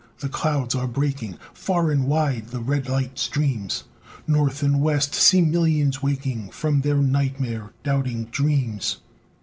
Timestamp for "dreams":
8.25-8.97